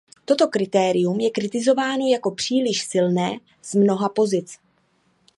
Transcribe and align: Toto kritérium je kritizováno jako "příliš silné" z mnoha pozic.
Toto 0.25 0.47
kritérium 0.47 1.19
je 1.19 1.29
kritizováno 1.29 2.07
jako 2.07 2.31
"příliš 2.31 2.81
silné" 2.85 3.37
z 3.61 3.73
mnoha 3.75 4.09
pozic. 4.09 4.57